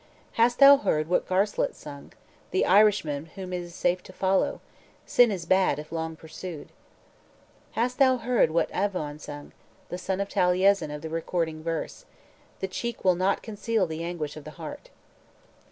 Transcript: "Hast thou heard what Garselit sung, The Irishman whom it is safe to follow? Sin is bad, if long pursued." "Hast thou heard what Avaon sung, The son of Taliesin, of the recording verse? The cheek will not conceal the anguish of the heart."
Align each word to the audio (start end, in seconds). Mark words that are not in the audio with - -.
"Hast 0.31 0.57
thou 0.57 0.77
heard 0.77 1.07
what 1.07 1.27
Garselit 1.27 1.75
sung, 1.75 2.11
The 2.49 2.65
Irishman 2.65 3.27
whom 3.35 3.53
it 3.53 3.61
is 3.61 3.75
safe 3.75 4.01
to 4.05 4.11
follow? 4.11 4.59
Sin 5.05 5.29
is 5.29 5.45
bad, 5.45 5.77
if 5.77 5.91
long 5.91 6.15
pursued." 6.15 6.69
"Hast 7.73 7.99
thou 7.99 8.17
heard 8.17 8.49
what 8.49 8.71
Avaon 8.73 9.19
sung, 9.19 9.51
The 9.89 9.99
son 9.99 10.19
of 10.19 10.27
Taliesin, 10.27 10.89
of 10.89 11.03
the 11.03 11.09
recording 11.11 11.61
verse? 11.61 12.05
The 12.61 12.67
cheek 12.67 13.05
will 13.05 13.13
not 13.13 13.43
conceal 13.43 13.85
the 13.85 14.03
anguish 14.03 14.35
of 14.35 14.43
the 14.43 14.49
heart." 14.57 14.89